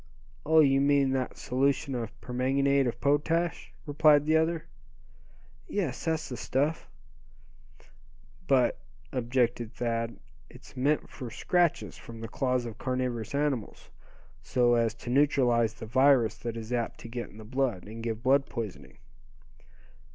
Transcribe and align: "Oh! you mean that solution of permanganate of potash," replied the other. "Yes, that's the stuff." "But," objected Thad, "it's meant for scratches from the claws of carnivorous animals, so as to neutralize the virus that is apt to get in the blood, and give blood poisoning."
"Oh! 0.47 0.61
you 0.61 0.81
mean 0.81 1.11
that 1.11 1.37
solution 1.37 1.93
of 1.93 2.19
permanganate 2.21 2.87
of 2.87 2.99
potash," 2.99 3.71
replied 3.85 4.25
the 4.25 4.35
other. 4.35 4.65
"Yes, 5.67 6.05
that's 6.05 6.27
the 6.27 6.37
stuff." 6.37 6.89
"But," 8.47 8.79
objected 9.11 9.75
Thad, 9.75 10.17
"it's 10.49 10.75
meant 10.75 11.07
for 11.07 11.29
scratches 11.29 11.97
from 11.99 12.19
the 12.19 12.27
claws 12.27 12.65
of 12.65 12.79
carnivorous 12.79 13.35
animals, 13.35 13.91
so 14.41 14.73
as 14.73 14.95
to 14.95 15.11
neutralize 15.11 15.75
the 15.75 15.85
virus 15.85 16.35
that 16.39 16.57
is 16.57 16.73
apt 16.73 16.99
to 17.01 17.07
get 17.07 17.29
in 17.29 17.37
the 17.37 17.43
blood, 17.43 17.83
and 17.83 18.01
give 18.01 18.23
blood 18.23 18.47
poisoning." 18.47 18.97